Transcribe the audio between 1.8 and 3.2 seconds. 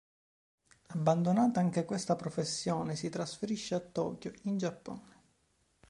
questa professione, si